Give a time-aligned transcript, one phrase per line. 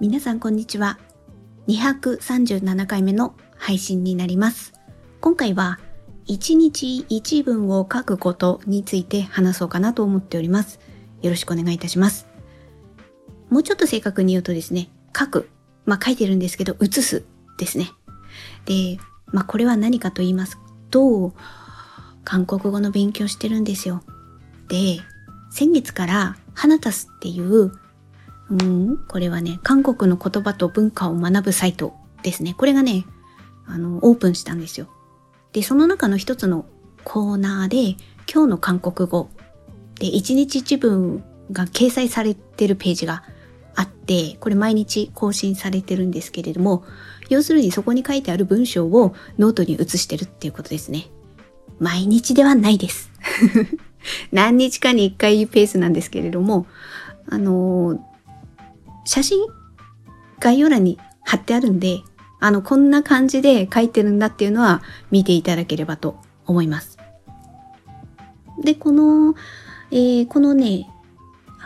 [0.00, 0.96] 皆さんこんにちは。
[1.66, 4.72] 237回目の配信になります。
[5.20, 5.80] 今回は
[6.28, 10.78] 1日1文を書くことについて話そうかなと思っております。
[11.20, 12.28] よろしくお願いいたします。
[13.50, 15.48] もうちょっと正確に言うとですね、書く。
[15.84, 17.24] まあ書いてるんですけど、写す
[17.58, 17.90] ですね。
[18.66, 20.60] で、まあこれは何かと言います
[20.92, 21.34] と、
[22.22, 24.04] 韓国語の勉強してるんですよ。
[24.68, 25.00] で、
[25.50, 27.72] 先月からハナタスっていう
[28.50, 32.54] うん、これはね、韓国の言葉と文化を学ぶサイトですね。
[32.56, 33.04] これがね、
[33.66, 34.88] あの、オープンしたんですよ。
[35.52, 36.66] で、その中の一つの
[37.04, 39.28] コーナーで、今日の韓国語
[39.98, 43.22] で一日一文が掲載されてるページが
[43.74, 46.84] あって、これ毎日更新されてるんですけれども、
[47.28, 51.06] 要するにそこに書いてある文章をノートに写してるっていうことですね。
[51.78, 53.10] 毎日ではないです。
[54.32, 56.66] 何日かに一回ペースなんですけれども、
[57.28, 58.02] あの
[59.08, 59.46] 写真
[60.38, 62.02] 概要欄に貼ってあるんで、
[62.40, 66.98] あの、こんな感じで書いてるんだっていうのは見ていただければと思います。
[68.62, 69.34] で、この、
[69.90, 70.90] えー、このね、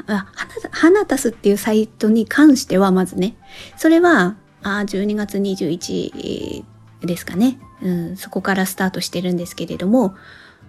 [0.07, 0.29] あ、
[0.71, 3.35] 花たすっていうサイトに関してはまずね、
[3.77, 6.65] それは、あ12月21
[7.01, 10.15] ですかね、うん、そこからスタートしてるんですけれども、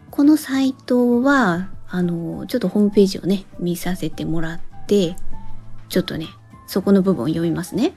[0.10, 5.16] このサイトは、あの、ちょっとホームページをね、見させてもらって、
[5.90, 6.30] ちょっとね、
[6.74, 7.94] そこの部分を読みますね。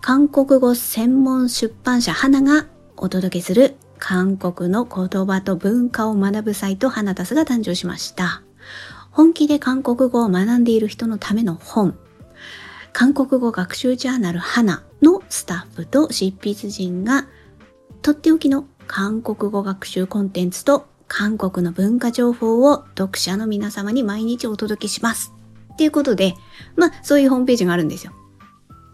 [0.00, 8.42] 韓国語専門出版社花がお届けする韓国の言葉と文化を学ぶサイト花タスが誕生しました。
[9.12, 11.96] 本気で韓国語を学んでいる人のための本。
[12.92, 17.28] 韓国語学習ジャーナル hanaのスタッフと執筆陣が
[18.02, 25.39] とっておきの韓国語学習コンテンツと韓国の文化情報を読者の皆様に毎日お届けします。
[25.72, 26.34] っていうことで、
[26.76, 28.12] まあ、そういうホームページがあるんですよ。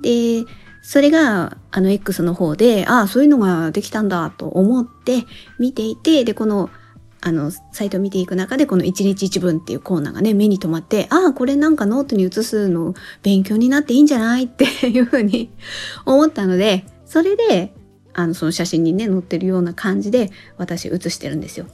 [0.03, 0.45] で、
[0.83, 5.25] それが、あの、X の方で、ああ、そういうのができたんだと思って
[5.59, 6.71] 見ていて、で、この、
[7.21, 14.45] あの、サイトを見ていく中で、この1日1文っていうコーナーがね、目に留まって、ああ、これなんかノートに写すの勉強になっていいんじゃない？
[14.47, 15.51] っていうふうに
[16.07, 17.75] 思ったので、それで、
[18.15, 21.67] あの、その写真にね、載ってるような感じで、私写してるんですよ。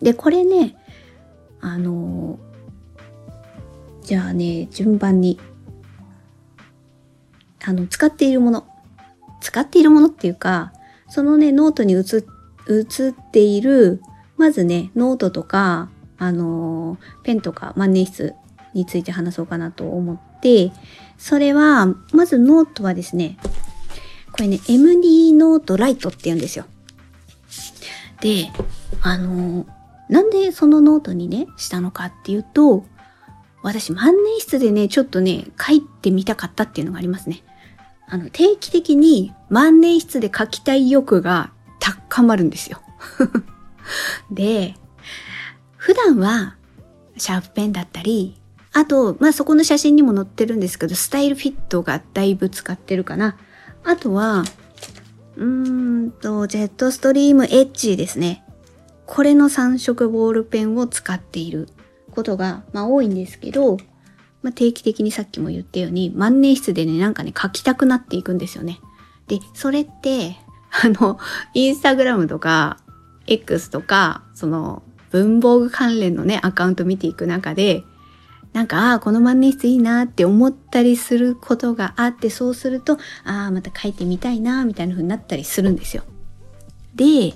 [0.00, 0.76] で、これね、
[1.60, 2.38] あの、
[4.08, 5.38] じゃあね、順番に、
[7.62, 8.66] あの、使っているもの。
[9.42, 10.72] 使っているものっていうか、
[11.10, 12.24] そのね、ノートに写
[12.66, 14.00] っている、
[14.38, 18.34] まずね、ノートとか、あのペンとか万年筆
[18.72, 20.72] について話そうかなと思って、
[21.18, 23.36] それは、まずノートはですね、
[24.32, 26.64] これね、MD ノートライトって言うんですよ。
[28.22, 28.48] で、
[29.02, 29.66] あの
[30.08, 32.86] なんでそのノートにね、したのかっていうと、
[33.62, 37.42] 私万年筆でね、ちょっとね、書いてみたかったっていうのがありますね。
[38.08, 42.80] あの、定期的に万年筆で書きたい欲が高まるんですよ。
[44.30, 44.74] で、
[45.76, 46.56] 普段は
[47.16, 48.36] シャープペンだったり、
[48.72, 53.36] あと、まあ、そこの写真にも載ってるんですけど、スタイルフィットがだいぶ使ってるかな。
[53.84, 54.44] あとは、
[55.36, 58.44] うーんと、ジェットストリームエッジですね。
[59.06, 61.68] これの3色ボールペンを使っている。
[62.18, 63.76] ことが、まあ、多いんですけど、
[64.42, 68.80] まあ、定期的にさっきも言ったように万年筆でね、なんかね、書きたくなっていくんですよね。
[69.28, 70.36] で、それって、
[70.82, 71.18] あの、
[71.54, 72.78] インスタグラムとか、
[73.28, 77.84] X とか、その、文房具関連のね、アカウント見ていく中で、
[78.52, 86.02] なんか、ああ、この万年筆いいなって思ったりすることがあって、そうすると、ああ、また書いてみたいな、みたいな風になったりするんですよ。
[86.96, 87.34] で、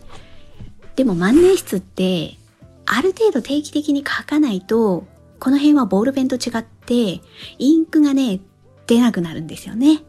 [0.97, 2.42] でも万年筆って、
[2.87, 5.07] ある程度定期的に書かないと、
[5.39, 7.21] この辺はボールペンと違って、
[7.59, 8.41] インクがね、
[8.87, 10.03] 出なくなるんですよね。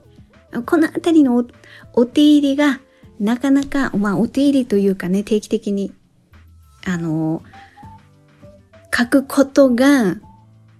[0.65, 1.45] このあたりの
[1.93, 2.79] お手入れが、
[3.19, 5.93] なかなか、まあ、お手入れというかね、定期的に、
[6.85, 7.41] あの、
[8.95, 10.15] 書くことが、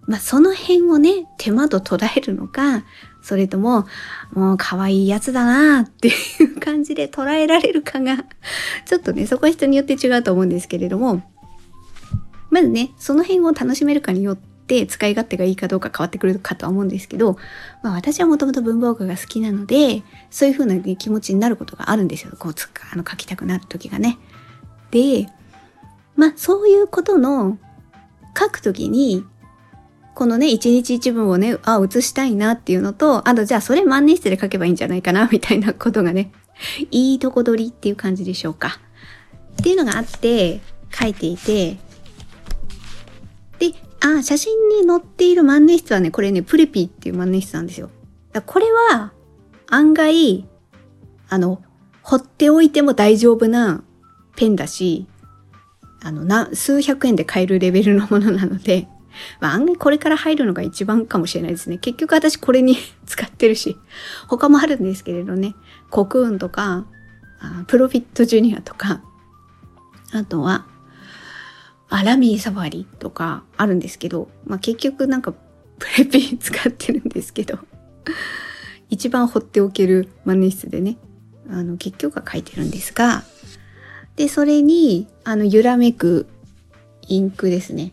[0.06, 2.84] まあ、その辺をね、手間と捉えるのか、
[3.22, 3.88] それとも、
[4.34, 6.12] もう可愛いやつだなってい
[6.44, 8.26] う感じで捉えられるかが、
[8.86, 11.24] ちょっとね、そこは人によって違うと思うんですけれども、
[12.54, 17.36] まずね、その辺を楽しめるかによって使い勝手がいいかどうか変わってくるかとは思うんですけど、
[17.82, 22.36] まあ私はもともと文房具が好きなので、そういう風な、ね、気持ちになることがあるんですよ。
[22.38, 24.20] こうつ、あの書きたくなる時がね。
[24.92, 25.26] で、
[26.16, 27.58] まあそういうことの
[28.38, 29.26] 書くときに、
[30.14, 36.32] このね、一日一文をね、あ、写したいなっていうのと、あとじゃあそれ万年筆で書けばいいんじゃないかな、みたいなことがね、
[36.92, 38.80] いいとこ取りっていう感じでしょうか。
[39.54, 40.62] っていうのがあって、
[40.94, 41.78] 書いていて、
[44.04, 47.90] あ、写真に載っている万年筆はね、これね、プレピーっていう万年筆なんですよ。
[48.46, 49.14] これは
[49.68, 50.46] 案外、
[51.30, 51.64] あの、
[52.02, 53.84] 放っておいても大丈夫な
[54.36, 55.08] ペンだし、
[56.02, 58.90] あの、な、数百円で買えるレベルのものなので、
[59.40, 61.78] まあ案外これから入るのが一番かもしれないですね。
[61.78, 62.76] 結局私これに
[63.08, 63.78] 使ってるし、
[64.28, 65.56] 他もあるんですけれどね、
[65.90, 66.86] コクーンとか、
[67.40, 69.02] あプロフィットジュニアとか、
[70.12, 70.66] あとは、
[71.94, 77.60] アラミーサファリとかあるんですけど、まあ結局なんかプレピー使ってるんですけど、
[78.90, 80.98] 一番放っておける万年筆でね、
[81.50, 83.24] あの結局は書いてるんですが、
[84.16, 86.28] で、それに、あの、揺らめく
[87.08, 87.92] インクですね。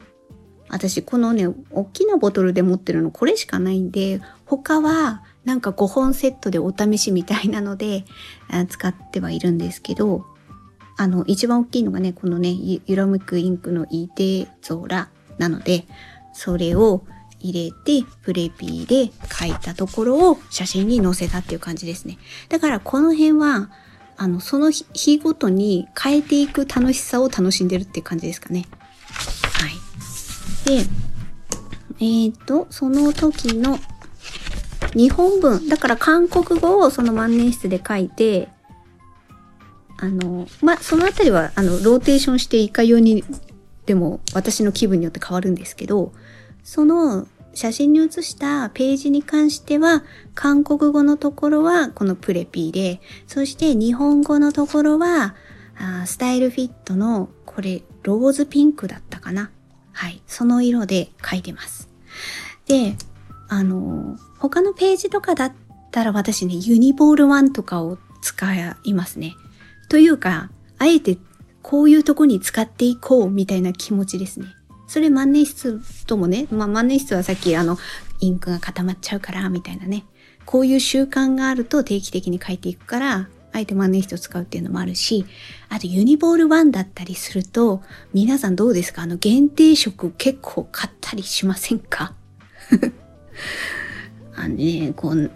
[0.70, 8.04] 私、このね、大きなボトルで持ってるのこれしかないんで、他はなんか5本セットでお試しみたいなので、
[8.68, 10.24] 使ってはいるんですけど、
[11.00, 12.54] あの、一番大きいのがね、このね、
[12.84, 15.08] 揺らめくインクのイデゾラ
[15.38, 15.86] なので、
[16.34, 17.04] それを
[17.38, 22.18] 入れて、プレピーで書いたところを写真に載せたっていう感じですね。
[22.50, 23.70] だからこの辺は、
[24.18, 28.66] あの、その日ごとに変えていく楽しさを楽しんでるっていう感じですかね。
[29.54, 30.68] はい。
[30.68, 30.84] で、
[32.00, 33.78] えっ、ー、と、その時の
[34.94, 38.50] 日本文、だから韓国語をその万年筆で書いて、
[40.00, 43.22] あの、まあ、そのあたりは、あの、ローテーションしていかように
[43.90, 46.12] でも私の気分によって変わるんですけど、
[46.62, 50.04] その写真に写したページに関しては、
[50.34, 55.34] 韓国語のところはこのプレピーで、そして日本語のところは、
[55.76, 59.50] あスタイルフィットの、これ、ローズピンクだったかな
[59.92, 60.22] はい。
[60.26, 61.88] その色で書いてます。
[62.66, 62.94] で、
[63.48, 65.52] あの、他のページとかだっ
[65.90, 68.54] たら私ね、ユニボール1とかを使
[68.84, 69.34] いますね。
[69.90, 71.18] というか、あえて
[71.62, 74.46] こういうとこに使っていこうみたいな気持ちですね。
[74.86, 77.76] それ万年筆ともね、まあ、万年筆はさっきあの、
[78.20, 80.04] インクが固まっちゃうから、みたいなね。
[80.46, 85.26] こういう習慣があると定期的に書いていくから、あえて万年筆を使うっていうのもあるし、
[85.68, 87.82] あとユニボール1だったりすると、
[88.14, 89.02] 皆さんどうですか？
[89.02, 92.14] あの限定色結構買ったりしませんか？
[94.36, 95.30] あのね、こう、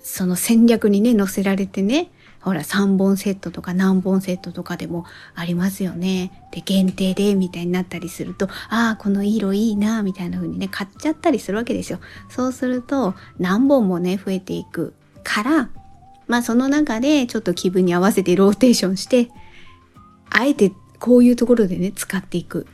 [0.00, 2.10] その戦略にね、載せられてね、
[2.46, 5.04] ほら3本セットとか何本セットとかでも
[5.34, 6.30] ありますよね。
[6.52, 11.98] で、限定でみたいになったりすると、ああ、この色いいな、みたいな風にね、買っちゃったりするわけですよ。
[12.28, 14.94] そうすると、何本もね、増えていく
[15.24, 15.70] から、
[16.28, 19.28] まあその中でちょっと気分に合わせてローテーションして、
[20.30, 20.70] あえて
[21.00, 22.68] こういうところでね、使っていく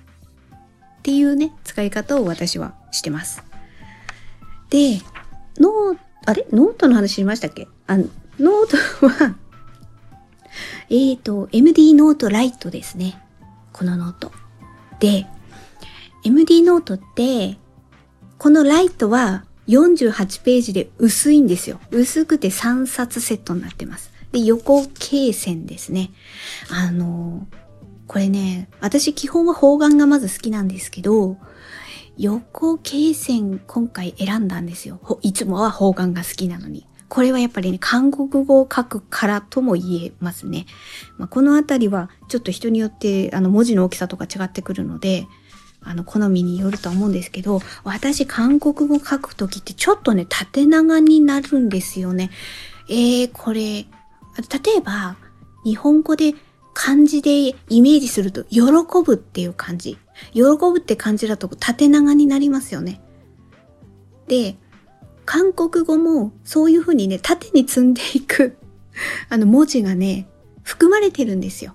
[0.98, 3.42] っていうね、使い方を私はしてます。
[4.68, 5.00] で、
[5.56, 6.46] ノー、あれ？
[6.52, 7.68] ノートの話しましたっけ？
[7.86, 8.04] あの
[8.38, 9.34] ノートは
[10.92, 13.18] えっ、ー、と、MD ノートライトですね。
[13.72, 14.30] このノート。
[15.00, 15.26] で、
[16.22, 17.56] MD ノートって、
[18.36, 21.80] このライトは48ページで薄いんですよ。
[21.90, 24.12] 薄くて3冊セットになってます。
[24.32, 26.10] で、横罫線ですね。
[26.68, 27.46] あの、
[28.06, 31.38] これね、私基本は方眼がまず好きなんですけど、
[32.18, 35.00] 横罫線今回選んだんですよ。
[35.22, 36.86] いつもは方眼が好きなのに。
[37.12, 40.64] これはやっぱりね、韓国語を書くからとも言えますね。
[41.18, 45.26] まあ、このあたりはちょっと人によってあの文字の大きさとか違ってくるので、
[45.82, 52.30] あの、好みによるとは思うんですけど、私韓国語書くときってちょっとね、縦長になるんですよね。
[52.88, 53.86] えー、これ、例
[54.78, 55.16] えば、
[55.66, 56.34] 日本語で
[56.72, 58.62] 漢字でイメージすると、喜
[59.04, 59.98] ぶっていう漢字。
[60.32, 63.02] 喜ぶって漢字だと縦長になりますよね。
[64.28, 64.56] で、
[65.32, 68.54] 韓国語もそういうふうにね、縦に積んでいく
[69.30, 70.28] あの文字がね、
[70.62, 71.72] 含まれてるんですよ。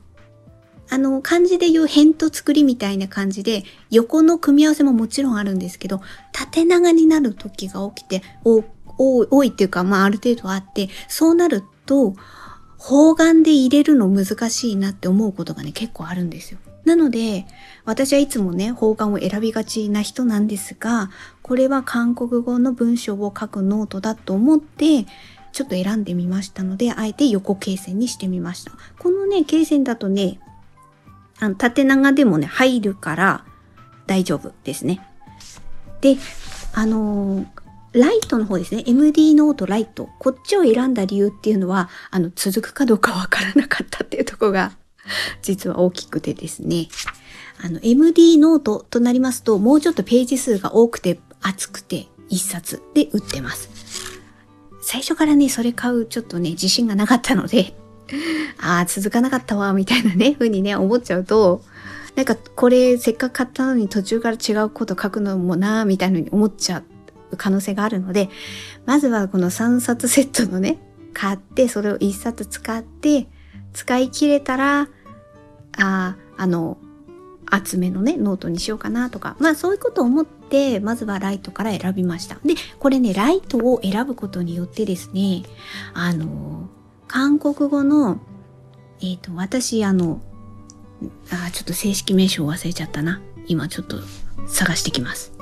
[0.91, 6.01] あの、漢字で言う辺と作りみたいな感じで、横の組み合わせももちろんあるんですけど、
[6.33, 12.13] 縦長になる時が起きて、多いっていうか、まあある程度あって、そうなると、
[12.77, 16.59] 方眼で入れるの難しいなって思うことがね、結構あるんですよ。
[16.85, 17.47] なので、
[17.83, 21.09] 私はいつもね、方眼を選びがちな人なんですが、
[21.47, 25.05] これは韓国語の文章を書くノートだと思って、
[25.53, 28.71] ちょっと選んでみましたので、あえて横形線にしてみました。
[28.99, 30.39] このね、形線だとね、
[31.39, 33.45] あの縦長でもね、入るから
[34.07, 35.01] 大丈夫ですね。
[36.01, 36.17] で、
[36.73, 37.47] あのー、
[37.93, 38.83] ライトの方ですね。
[38.85, 40.09] MD ノートライト。
[40.19, 44.73] こっちを選んだ理由っていうのは、あの、続くかどうかわからなかったっていうとこが
[45.41, 46.89] 実は大きくてですね、
[47.63, 53.69] あの、MD ノートとなりますと、もうちょっとページ数が多くて、厚くて、一冊で売ってます。
[54.81, 57.75] 最初からね、それ買うちょっとね、自信がなかったので、
[58.59, 61.61] ああ、続かなかったわ、みたいなね、風にね、思っちゃうと、
[62.15, 66.83] なんかこれせっかく買ったのに途中から違うこと書くのもな、みたいなのに思っちゃ
[67.31, 68.29] う可能性があるので、
[68.85, 70.79] まずはこの3冊セットのね、
[71.13, 73.27] 買って、それを1冊使って、
[73.73, 74.87] 使い切れたら、あ
[75.77, 76.77] あ、あの、
[77.45, 80.36] 厚めのね、ノートにしようかなとか、まあそういうことを思って、
[80.81, 82.35] まずはライトから選びました。
[82.45, 85.43] で、これね、ライトを選ぶことによってですね、
[85.93, 86.69] あの、
[87.07, 88.19] 韓国語の、
[89.01, 90.21] えっ、ー、と、私、あの、
[91.29, 93.21] あ、ちょっと正式名称忘れちゃったな。
[93.47, 93.97] 今ちょっと
[94.47, 95.33] 探してきます。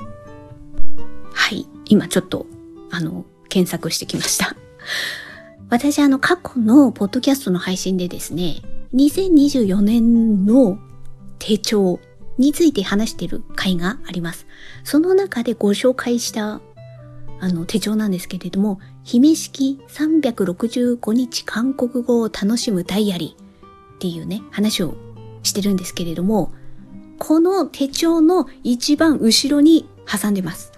[1.34, 1.68] はい。
[1.86, 2.46] 今ちょっと、
[2.92, 4.56] あの、検索してきました。
[5.70, 8.62] 私、あの、過去のポッドキャストの配信でですね、
[8.94, 10.78] 2024年の
[11.40, 12.00] 手帳
[12.38, 14.48] について話している回があります。
[14.84, 16.62] その中でご紹介した
[17.40, 23.44] あの手帳なんですけれども、姫式365日韓国語を楽しむダイアリー
[23.96, 24.96] っていうね、話を
[25.44, 26.52] してるんですけれども、
[27.20, 30.72] この手帳の一番後ろに挟んでます。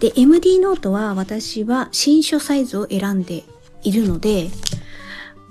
[0.00, 3.44] で、MD ノートは私は新書サイズを選んで
[3.82, 4.50] いるので、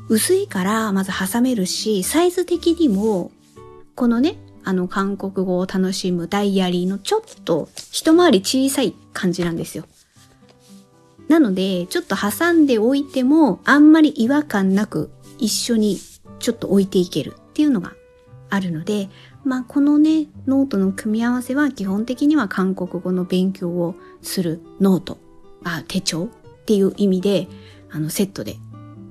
[0.08, 3.32] 薄いからまず挟めるし、サイズ的にも、
[3.96, 9.86] このね、あの韓国語を楽しむダイアリーのちょっと一回り小さい感じなんですよ。
[11.27, 16.00] なので、ちょっと挟んでおいても、あんまり違和感なく一緒に
[16.39, 17.93] ちょっと置いていけるっていうのが
[18.50, 19.10] あるので、
[19.43, 25.19] まあこのね、ノートの組み合わせは基本的には韓国語の勉強をするノート、
[25.63, 26.27] あ、手帳っ
[26.65, 27.48] ていう意味で、
[27.91, 28.57] あのセットで。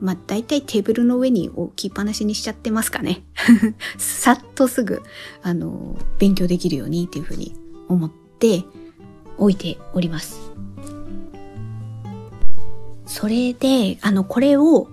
[0.01, 3.23] まあ大体テーブルの上に置きっぱなしにしちゃってますかね。
[3.99, 5.03] さっとすぐ、
[5.43, 7.55] あの、勉強できるようにっていうふうに
[7.89, 8.65] 思って
[9.39, 10.41] 置いております。
[13.07, 14.89] それで、あの、これを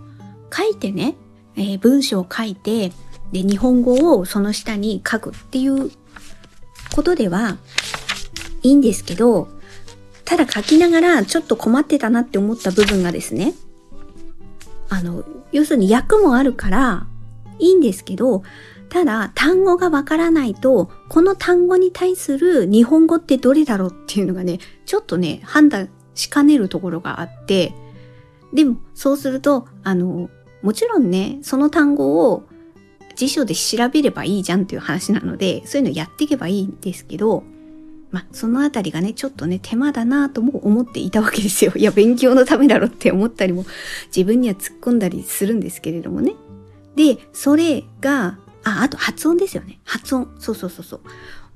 [0.56, 1.16] 書いてね、
[1.56, 2.92] えー、文章を書いて、
[3.32, 5.92] で、日本語をその下に書くっていう
[6.94, 7.58] ことでは
[8.62, 9.48] いいんですけど、
[10.26, 13.54] ただ書きながらちょっと困ってたなって思った部分がですね、
[14.92, 17.08] あの、要するに訳もあるから
[17.60, 18.44] いいんですけど、
[18.90, 27.74] ただ単語がわからないと、この単語に対する日本語ってどれだろうっていうのがね、ちょっとね、判断しかねるところがあって、
[28.54, 30.30] でもそうすると、あの、
[30.62, 32.44] もちろんね、その単語を
[33.16, 37.46] 辞書で調べればいいじゃんっていう話なので、そういうのやっていけばいいんですけど、
[38.12, 41.72] まあ、そのあたりがね、ちょっとね、手間だなぁとも思っていたわけですよ。
[41.78, 43.66] いや、勉強のためだろって思ったりも、
[44.16, 46.36] 自分には突っ込んだりするんですけれどもね。
[46.96, 49.80] で、それが、あ、あと発音ですよね。
[49.86, 50.30] 発音。
[50.40, 51.02] そうそうそうそう。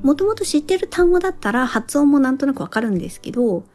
[0.02, 3.66] もともと知ってる単語だったら発音もなんとなくわかるんですけど、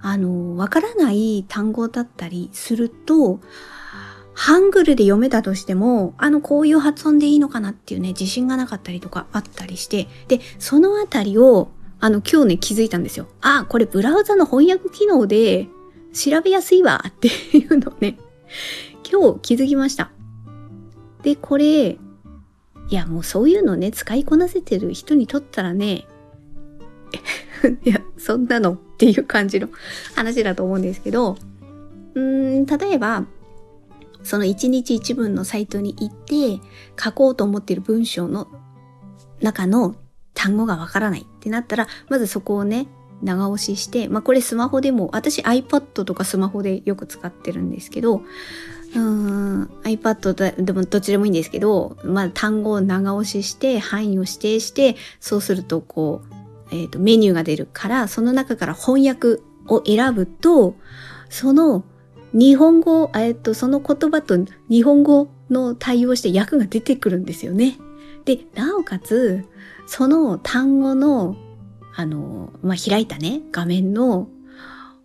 [0.00, 3.40] あの、わからない単語だったりすると、
[4.34, 13.26] ハングルで読めたとしても、あの、こういう発音でいいのかなっていうね、自信がなかったりとかあったりして、で、そのあたりを、あの、今日ね、気づいたんですよ。
[13.40, 15.68] あ、これブラウザの翻訳機能で
[16.12, 18.18] 調べやすいわっていうのね、
[19.10, 20.10] 今日気づきました。
[21.22, 21.98] で、これ、
[22.88, 26.06] いや、もうそういうのね、使いこなせてる人にとったらね、
[27.84, 29.68] いや、そんなのっていう感じの
[30.14, 31.36] 話だと思うんですけど、
[32.14, 33.24] うーん、例えば、
[34.22, 36.60] その一日一文のサイトに行って
[37.00, 38.48] 書こうと思っている文章の
[39.40, 39.94] 中の
[40.36, 42.86] 単語がわからないってなったら、まずそこをね、
[43.22, 56.22] 長押しして、まあこれスマホでも、私 iPad とかスマホでよく使ってるんですけど、うーん、iPad でもどっちでもいいんですけど、まあ単語を長押しして、範囲を指定して、そうするとこ
[56.70, 60.74] う、えっ、ー、と、メニューが出るから、その中から翻訳を選ぶと、
[61.30, 61.84] その
[62.32, 64.36] 日本語、えっと、その言葉と
[64.68, 67.78] 日本語の対応して訳が出てくるんですよね。
[68.24, 69.44] で、なおかつ、
[69.86, 71.36] その単語の、
[71.94, 74.28] あの、まあ、開いたね、画面の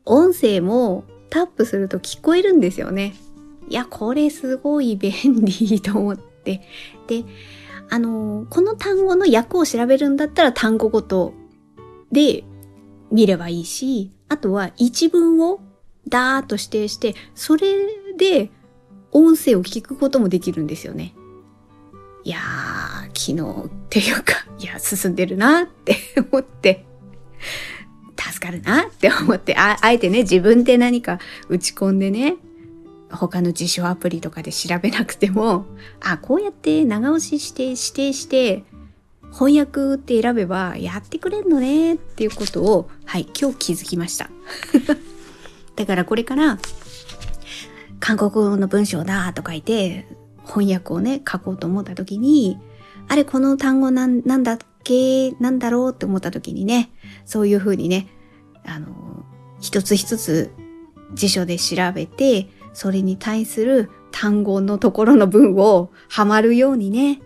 [0.06, 3.14] 音声もタップすると聞こえるんですよね。
[3.70, 6.62] いや、これすごい便利と思って。
[7.08, 7.24] で、
[7.90, 11.34] あの、この単語の訳を調べるんだったら単語ごと
[12.12, 12.44] で
[13.12, 15.60] 見ればいいし、あとは一文を
[16.08, 18.50] ダーッと指定して、それで
[19.12, 21.14] 音声を聞くこともできるんですよね。
[22.24, 25.98] いやー、昨日っていうか、 いや、進んでるなって
[26.32, 26.86] 思って、
[28.18, 32.36] 助かるなって思って、ああえてね、自分で何か打ち込んでね、
[33.10, 35.66] 他の辞書アプリとかで調べなくても、
[36.01, 38.63] あ、こうやって長押しして指定して、
[39.34, 44.30] 翻訳って選べばやってくれんのねっていうことを、はい、今日気づきました。
[45.75, 46.60] だからこれから、
[48.00, 50.06] 韓国語の文章だと書いて、
[50.46, 52.60] 翻訳をね、書こうと思った時に、
[53.08, 55.32] あれ、この単語なんだっけ？
[55.40, 56.92] なんだろうって思った時にね、
[57.26, 58.08] そういう風にね、
[58.66, 59.26] あの、
[59.60, 60.52] 一つ一つ
[61.14, 67.22] 辞書で調べて、それに対する単語のところの文をはまるようにね、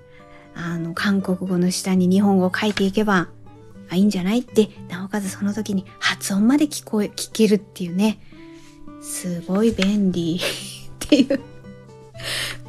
[0.54, 3.30] あの、韓国語の下に日本語を書いていけば、
[3.90, 4.40] あ、いいんじゃない？
[4.40, 8.20] って、なおかつその時に発音まで聞こえ、聞けるっていうね、
[9.02, 10.40] すごい便利っ
[11.00, 11.40] ていう。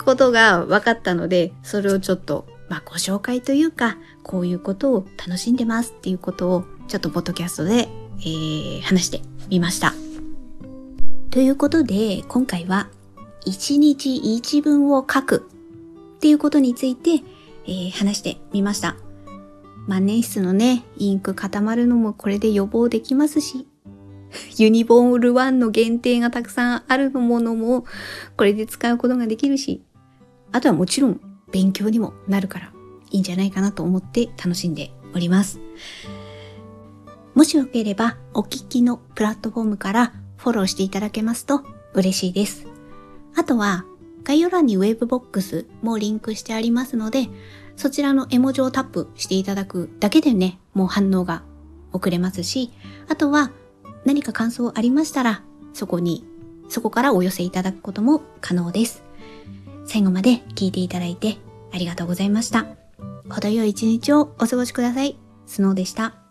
[0.06, 7.88] ことが分かったので、それをちょっと、まあ、ご紹介というか、こういうことを楽しんでますっていうことを、ちょっとポッドキャストで、
[8.20, 9.20] えー、話して
[9.50, 9.92] みました。
[11.30, 12.88] ということで、今回は、
[13.44, 15.46] 一日一文を書く
[16.16, 17.22] っていうことについて、
[17.66, 18.96] えー、話してみました。
[19.86, 23.66] 万年筆のね、インク固まるのもこれで予防できますし、
[24.56, 27.84] ユニボール1の限定がたくさんあるものも
[28.36, 29.82] これで使うことができるし、
[30.52, 31.20] あとはもちろん
[31.52, 32.72] 勉強にもなるから
[33.10, 35.60] いいんじゃないかなと思って楽しんでおります。
[37.34, 41.62] もしよければお聞きのプラットフォームからフォローしていただけますと
[41.94, 42.66] 嬉しいです。
[43.34, 43.84] あとは
[44.24, 47.28] 概要欄にウェブボックスもリンクしてありますので、
[47.76, 51.44] そちらの絵文字をタップしていただくだけでね、もう反応が
[51.92, 52.72] 遅れますし、
[53.08, 53.52] あとは
[54.04, 55.42] 何か感想ありましたら、
[55.74, 56.24] そこに、
[56.68, 59.04] そこからお寄せいただくことも可能です。
[59.86, 61.36] 最後まで聞いていただいて
[61.72, 62.66] ありがとうございました。
[63.28, 65.16] 程よい一日をお過ごしください。
[65.46, 66.25] スノーでした。